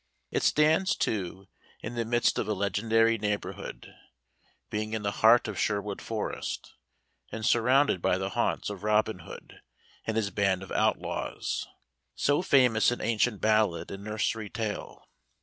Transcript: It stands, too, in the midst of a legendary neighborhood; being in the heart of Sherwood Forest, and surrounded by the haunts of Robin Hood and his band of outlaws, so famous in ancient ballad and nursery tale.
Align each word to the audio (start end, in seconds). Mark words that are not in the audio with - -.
It 0.31 0.41
stands, 0.41 0.95
too, 0.95 1.47
in 1.83 1.93
the 1.93 2.05
midst 2.05 2.39
of 2.39 2.47
a 2.47 2.53
legendary 2.55 3.19
neighborhood; 3.19 3.93
being 4.71 4.93
in 4.93 5.03
the 5.03 5.11
heart 5.21 5.47
of 5.47 5.59
Sherwood 5.59 6.01
Forest, 6.01 6.73
and 7.31 7.45
surrounded 7.45 8.01
by 8.01 8.17
the 8.17 8.31
haunts 8.31 8.71
of 8.71 8.83
Robin 8.83 9.19
Hood 9.19 9.61
and 10.05 10.17
his 10.17 10.31
band 10.31 10.63
of 10.63 10.71
outlaws, 10.71 11.67
so 12.15 12.41
famous 12.41 12.91
in 12.91 12.99
ancient 12.99 13.41
ballad 13.41 13.91
and 13.91 14.03
nursery 14.03 14.49
tale. 14.49 15.07